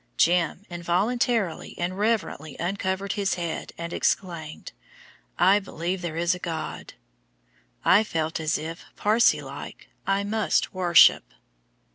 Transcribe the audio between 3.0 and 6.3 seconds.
his head, and exclaimed, "I believe there